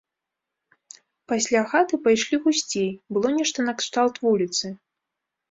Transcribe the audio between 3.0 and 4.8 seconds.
было нешта накшталт вуліцы.